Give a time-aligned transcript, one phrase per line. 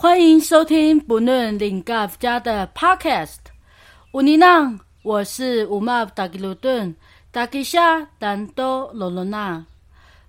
[0.00, 3.38] 欢迎收听不论林嘎夫家的 Podcast。
[4.12, 6.94] 乌尼娜，我是乌玛达吉鲁顿，
[7.30, 9.66] 达吉夏丹多罗罗娜。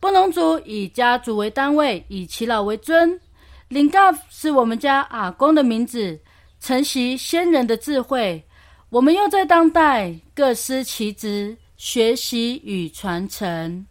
[0.00, 3.20] 布农族以家族为单位，以耆老为尊。
[3.68, 6.18] 林嘎是我们家阿公的名字，
[6.58, 8.42] 承袭先人的智慧。
[8.88, 13.86] 我们又在当代各司其职，学习与传承。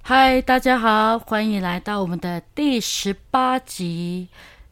[0.00, 4.28] 嗨，大家好，欢迎来到我们的第十八集。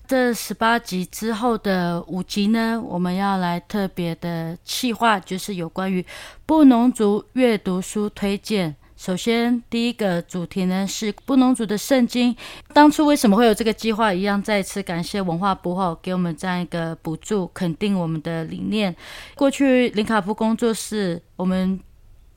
[0.06, 6.06] 这十八集之后的五集呢，我们要来特别的企划，就是有关于
[6.46, 8.76] 布农族阅读书推荐。
[8.98, 12.36] 首先，第一个主题呢是布农族的圣经。
[12.74, 14.12] 当初为什么会有这个计划？
[14.12, 18.94] 一样再次感谢文化部后给我们这样一个补助，肯定我们的理念。
[19.36, 21.80] 过去林卡夫工作室，我们。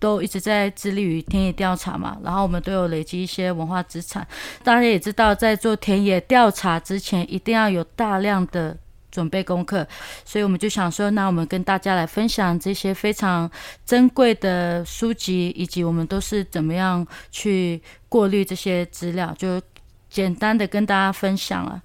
[0.01, 4.27] 都一直在致力于田野调查嘛，然后我们都有累积一些文化资产。
[4.63, 8.75] 大家也知道，在做田野调查之前，一定要有大量的
[9.11, 9.85] 准备功课，
[10.23, 13.51] 所以我们就想说，那我们跟大家来分享这些非常
[13.85, 19.61] 珍贵的书籍，以及我们都是怎么样去过滤这些资料，就
[20.09, 21.81] 简单的跟大家分享了。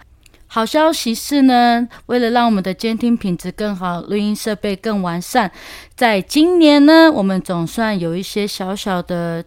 [0.47, 5.51] 好消息是呢，为了让我们的监听品质更好，录音设备更完善，
[5.97, 9.45] 在今年呢，我们总算有一些小小的。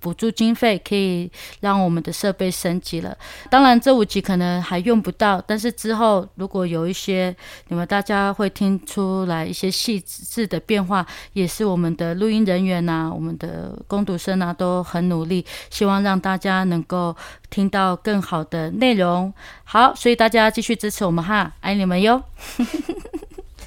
[0.00, 3.16] 补助经费可以让我们的设备升级了。
[3.50, 7.34] 当然，这五集可能还用不到，但是之后如果有一些
[7.68, 17.16] 你们大家会听出来一些细致的变化，也是我们的录音人员呐，我们的工读生呐都很努力，希望让大家能够
[17.50, 19.32] 听到更好的内容。
[19.64, 22.22] 好，所以大家继续支持我们哈，爱你们哟。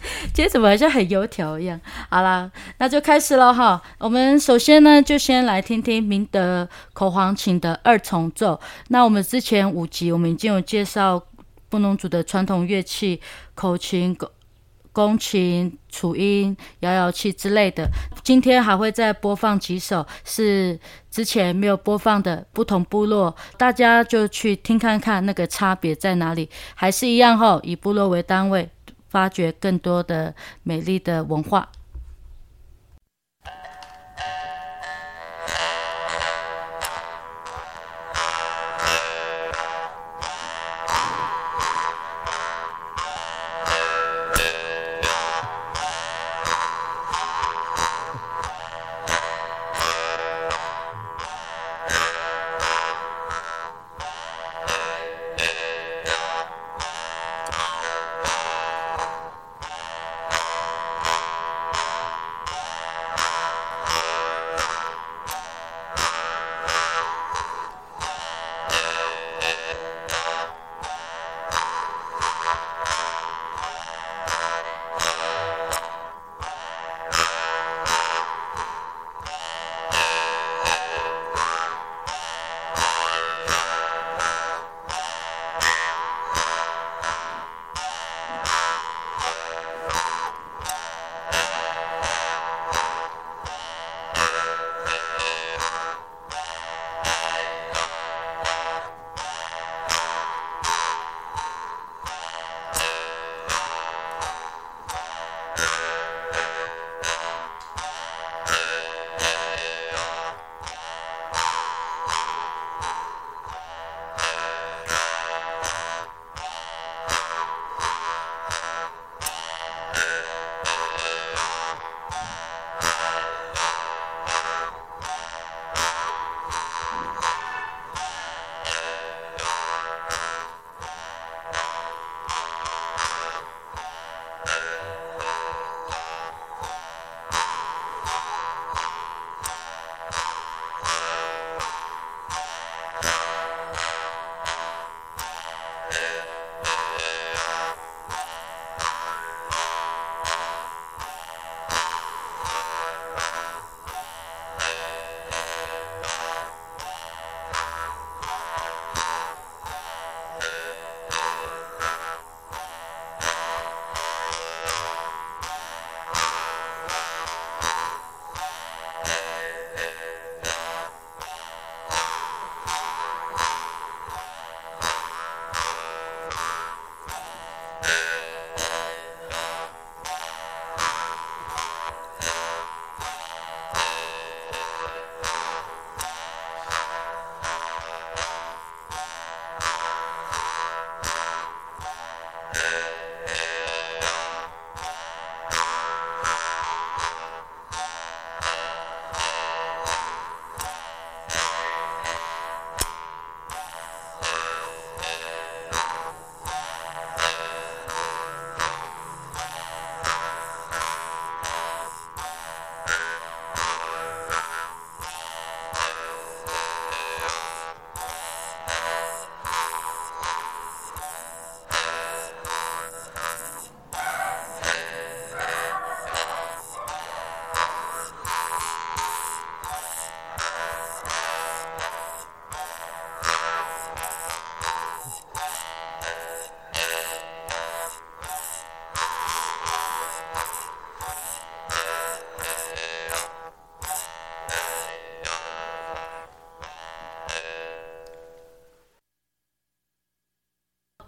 [0.34, 1.80] 今天怎么好像很油条一样？
[2.10, 3.82] 好啦，那就开始了哈。
[4.00, 8.60] 我们首先呢，就先来听听明德口簧琴的二重奏。
[8.88, 11.22] 那我们之前五集我们已经有介绍
[11.70, 13.22] 布农族的传统乐器
[13.56, 14.30] 口琴、弓
[14.94, 17.88] 弓琴、楚音、摇摇器之类的。
[18.24, 20.78] 今天还会再播放几首是
[21.10, 26.50] 之前没有播放的不同部落，大家就去听看看那个差别在哪里。
[26.76, 28.70] 还是一样哈，以部落为单位。
[29.12, 30.34] 发掘更多的
[30.64, 31.70] 美丽的文化。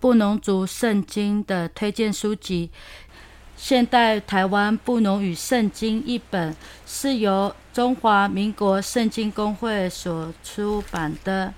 [0.03, 2.69] 布农族圣经的推荐书籍
[3.55, 6.53] 《现代台湾布农语圣经》一本，
[6.85, 11.53] 是由中华民国圣经公会所出版的。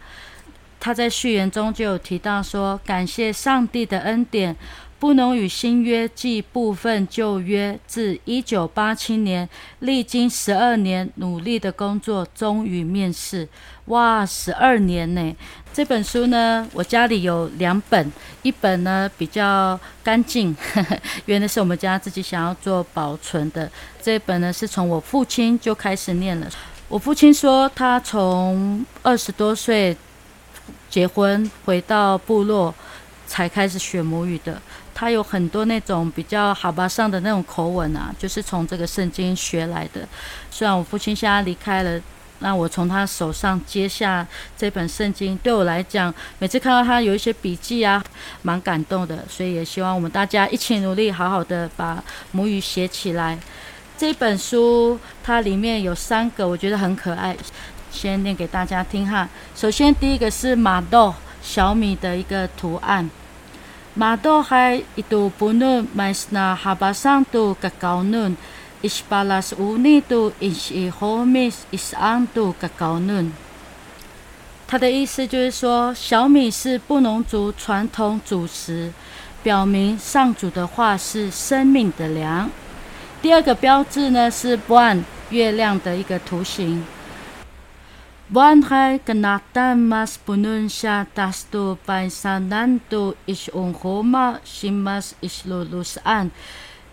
[0.79, 4.55] 他在序言中就有提到说：“感谢上帝的恩典。”
[5.05, 9.47] 布农与新约即部分旧约，自一九八七年
[9.81, 13.47] 历经十二年努力的工作，终于面世。
[13.85, 15.35] 哇，十二年呢！
[15.71, 18.11] 这本书呢，我家里有两本，
[18.41, 20.57] 一本呢比较干净，
[21.27, 23.71] 原来是我们家自己想要做保存的。
[24.01, 26.49] 这本呢是从我父亲就开始念了。
[26.87, 29.95] 我父亲说，他从二十多岁
[30.89, 32.73] 结婚回到部落，
[33.27, 34.59] 才开始学母语的。
[34.95, 40.07] 他有很多那种比较好吧上的那种口吻啊，就是从这个圣经学来的。
[40.49, 42.01] 虽然我父亲现在离开了，
[42.39, 44.25] 那我从他手上接下
[44.57, 48.01] 这本圣经，对我来讲，每次看到他有一些笔记啊，
[48.41, 49.25] 蛮感动的。
[49.29, 52.01] 所以也希望我们大家一起努力，好好的把
[52.31, 53.37] 母语写起来。
[53.97, 57.35] 这本书它里面有三个，我觉得很可爱，
[57.91, 59.27] 先念给大家听哈。
[59.55, 63.09] 首先第一个是马豆小米的一个图案。
[63.97, 68.35] 马多海伊都不能买是那哈巴桑都个的嫩，
[68.81, 69.55] 伊是巴拉是
[70.89, 71.77] 后面伊
[72.59, 73.31] 个。
[74.77, 78.91] 的意思就是说，小米是布农族传统主食，
[79.41, 82.49] 表明上主的话是生命的粮。
[83.21, 86.83] 第二个标志呢是 one 月亮的一个图形。
[88.25, 96.33] Buan hai kenatan mas punun siya tasto paisanan to isyong homa simas islulusan.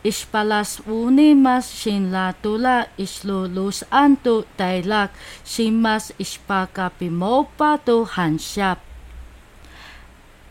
[0.04, 8.76] Ispalas uni mas sinlatula islulusan to tailak simas ispakapimopa to hansyap。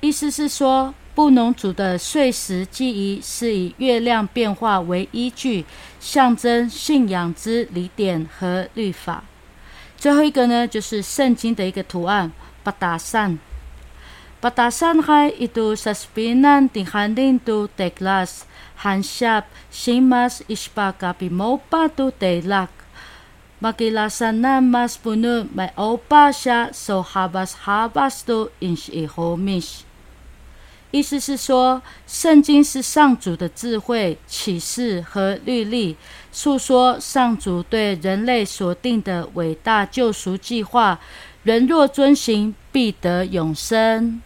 [0.02, 5.64] 意思是说，布农族的岁时记忆是以月亮变化为依据，
[6.00, 9.26] 象征信仰之理点和律法。
[10.02, 12.32] 最后一个呢，就是圣经的一个图案，
[12.64, 13.38] 巴达山。
[14.40, 18.40] 巴达山海一度是比南定寒冷度的 glas
[18.76, 22.68] 寒少，新马一时把比毛巴都带落，
[23.60, 29.62] 马吉拉萨南马是不能买欧巴少所哈巴哈巴少，因是好米。
[30.92, 35.96] 意思是说，圣经是上主的智慧、启示和律例，
[36.32, 41.00] 诉说上主对人类所定的伟大救赎计划。
[41.44, 44.22] 人若遵行，必得永生。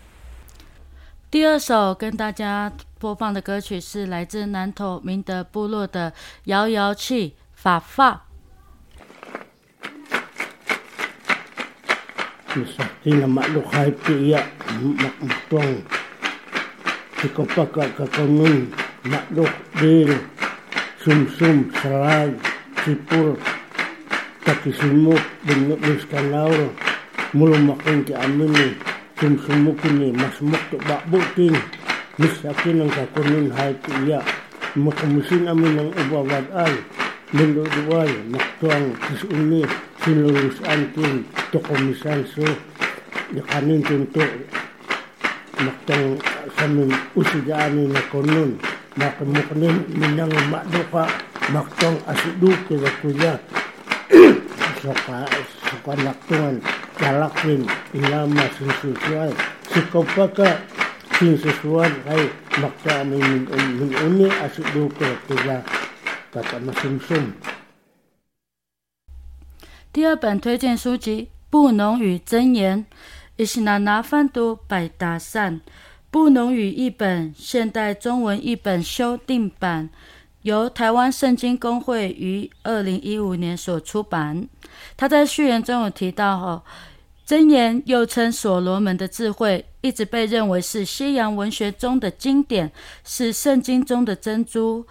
[1.29, 6.11] 第二首跟大家播放的歌曲是来自南投明德部落的
[6.45, 8.23] 摇摇器法发。
[12.55, 13.67] Sikopaka kakanun makdok
[14.07, 15.83] dil sum-sum
[17.31, 18.69] kepaka kakangun
[19.07, 20.11] makdok bil
[21.01, 22.33] sum sum serai
[22.83, 23.39] sipur
[24.45, 26.69] kaki sumuk bengok bis kalaur
[27.33, 28.77] mulu makin ke amin
[29.17, 31.55] sum sumuk ini mas mokto tu bak buting
[32.21, 34.21] mis yakin yang kakangun hai tu iya.
[34.75, 36.75] Makamusin amin yang ubah wadai
[37.33, 39.65] Lindo duwal, maktuang kisuni,
[40.05, 42.45] sinurus antin, tokomisan so,
[43.33, 44.29] yakanin tuntuk,
[45.60, 46.16] maktang
[46.56, 48.56] kami usigani na konon
[48.96, 51.04] makamuknin minang maduka
[51.52, 53.34] maktong asiduki na kuya
[54.80, 55.28] saka
[55.68, 56.56] saka naktungan
[56.96, 57.62] kalakin
[57.92, 59.32] ilama sinsusuan
[59.68, 60.64] sikopaka
[61.20, 63.46] sinsusuan ay makta min
[63.78, 65.58] min uni asiduki na kuya
[66.32, 67.36] kata masumsum
[69.92, 72.78] 第二本推荐书籍《布农语真言》，
[73.37, 75.59] 伊是拿拿翻读百搭善。
[76.09, 79.89] 布农语译本现代中文译本修订版，
[80.43, 84.47] 由台湾圣经公会于二零一五年所出版。
[84.95, 86.63] 他在序言中有提到：“哈，
[87.27, 92.71] 箴言又称所罗门的智慧，一直被认为是西洋文学中的经典，
[93.03, 94.87] 是圣经中的珍珠。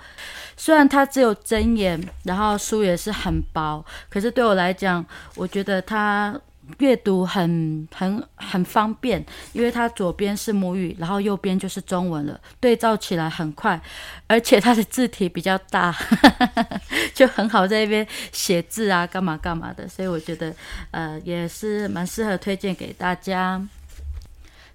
[0.58, 5.02] 虽然它只有箴言，然后书也是很薄，可是对我来讲，
[5.36, 6.38] 我觉得它。”
[6.78, 13.80] 阅读很很很方便，因为它左边是母语，然后右边就是中文了，对照起来很快，
[14.26, 15.94] 而且它的字体比较大，
[17.14, 20.54] 就很好在那边写字啊，干嘛干嘛的，所以我觉得
[20.90, 23.61] 呃也是蛮适合推荐给大家。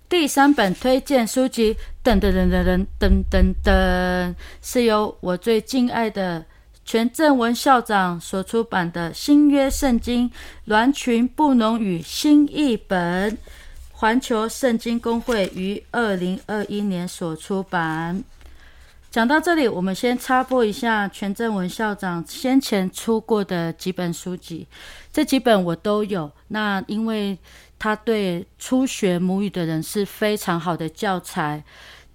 [0.07, 6.45] 第三本推荐书籍，噔噔噔噔噔噔噔噔，是由我最敬爱的。
[6.91, 10.27] 全正文校长所出版的新约圣经
[10.65, 13.31] 《栾群布农语新译本》，
[13.91, 18.23] 环球圣经公会于二零二一年所出版。
[19.11, 24.65] 讲到这里，我们先插播一下全正文校长先前出过的几本书籍，
[25.13, 26.31] 这几本我都有。
[26.47, 27.37] 那因为
[27.77, 31.63] 他对初学母语的人是非常好的教材，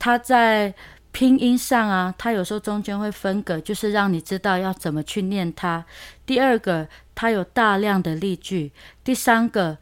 [0.00, 0.74] 他在
[1.14, 5.86] 拼音上啊，他有时候中间会分隔，就是让你知道要怎么去念它。
[6.26, 8.72] 第二个，他有大量的例句；
[9.04, 9.78] 第三个，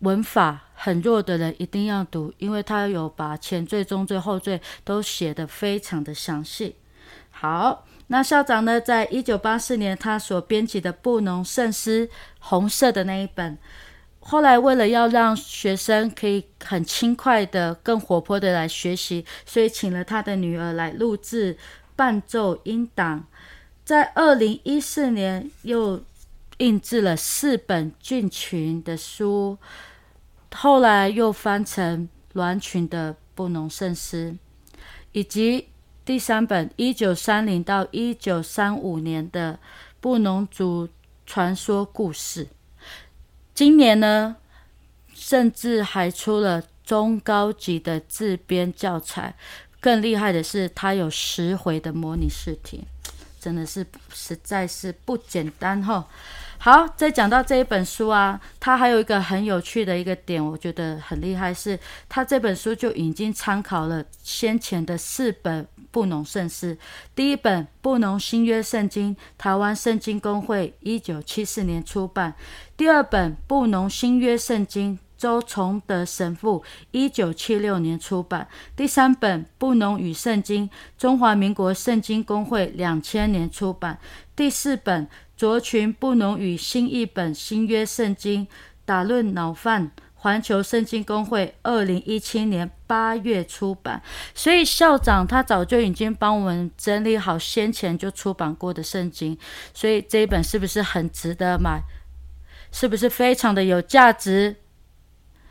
[0.00, 0.62] 文法。
[0.74, 6.74] 很弱的人一定要读，因为他有把前缀、中缀、后缀都写得非常的详细。
[7.30, 12.10] 好，那校长呢，在一九八四年他所编辑的布农圣诗
[12.40, 13.56] 红色的那一本，
[14.24, 21.58] 后来为了要让学生可以很轻快的、更活泼的来学习，所以请了他的女儿来录制
[21.96, 23.26] 伴奏音档。
[23.84, 26.02] 在二零一四年又
[26.58, 29.58] 印制了四本俊群的书。
[30.54, 34.36] 后来又翻成栾群的布农圣诗，
[35.12, 35.68] 以及
[36.04, 39.58] 第三本一九三零到一九三五年的
[40.00, 40.88] 布农族
[41.26, 42.46] 传说故事。
[43.54, 44.36] 今年呢，
[45.14, 49.34] 甚至还出了中高级的自编教材。
[49.80, 52.84] 更厉害的是，它有十回的模拟试题，
[53.40, 56.06] 真的是实在是不简单哈。
[56.58, 61.76] 好，再讲到这一本书啊，它还有一个很有趣的一个点，我觉得很厉害，是
[62.08, 66.76] 它这本书就已经参考了先前的四本布农圣诗。
[67.14, 72.32] 第一本布农新约圣经，台湾圣经公会一九七四年出版；
[72.76, 80.68] 第二本布农新约圣经，周崇德神父一九七六年出版；第三本布农与圣经，
[80.98, 83.98] 中华民国圣经公会两千年出版；
[84.34, 85.06] 第四本。
[85.34, 88.46] 卓群布农与新译本新约圣经
[88.84, 89.90] 打论脑饭
[90.22, 94.00] 环球圣经公会二零一七年八月出版，
[94.34, 99.36] 所以校长他早就已经帮我们整理好先前就出版过的圣经，
[99.74, 101.82] 所以这一本是不是很值得买？
[102.70, 104.56] 是不是非常的有价值？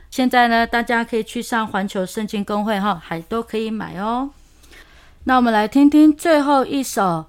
[0.10, 4.32] 现在呢，大家可以去上环球圣经公会哈，还都可以买哦。
[5.26, 7.26] 那我们来听听最后一首。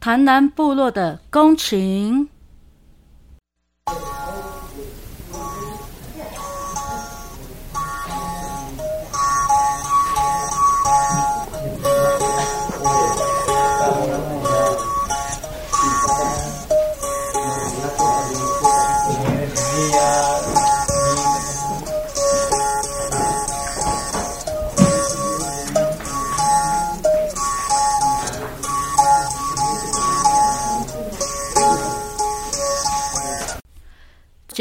[0.00, 2.28] 潭南部落的宫琴。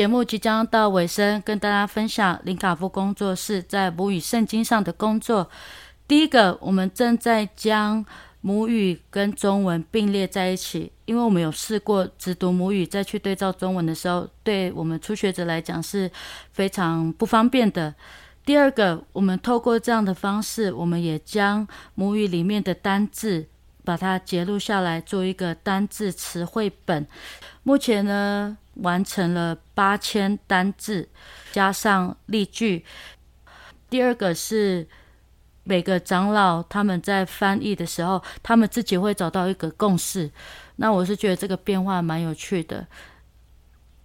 [0.08, 5.50] 节目即将到尾声，跟大家分享林卡夫工作室在母语圣经上的工作。
[6.08, 8.06] 第一个，我们正在将
[8.40, 16.10] 母语跟中文并列在一起，因为我们有试过只读母语再去对照中文的时候，对我们初学者来讲是
[16.54, 17.94] 非常不方便的。
[18.46, 23.46] 第二个，我们透过这样的方式，我们也将母语里面的单字
[23.84, 27.06] 把它截录下来，做一个单字词汇本。
[27.64, 28.58] 目前呢。
[28.82, 31.10] 完成了八千单字，
[31.52, 32.86] 加上例句。
[33.90, 34.88] 第二个是
[35.64, 40.32] 每个长老他们在翻译的时候，他们自己会找到一个共识。
[40.78, 42.86] 那我是觉得这个变化蛮有趣的。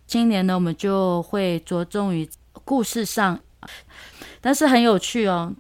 [0.06, 2.28] 今年呢，我们就会着重于
[2.64, 3.40] 故事上，
[4.40, 5.54] 但是很有趣哦。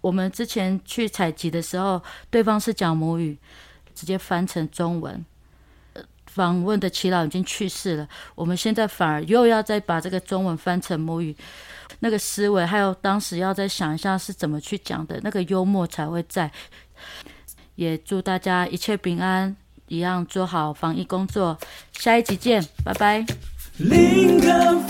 [0.00, 3.38] 我们之前去采集的时候，对方是讲母语，
[3.94, 5.24] 直接翻成中文。
[6.34, 11.36] 访问的耆老已经去世了，我们现在反而又要再把这个中文翻成母语，
[12.00, 16.50] 那个思维还有当时要再想一下是怎么去讲的，那个幽默才会在。
[17.74, 19.56] 也祝大家一切平安，
[19.88, 21.58] 一样做好防疫工作。
[21.92, 23.26] 下一集见，拜拜。
[23.78, 24.82] linga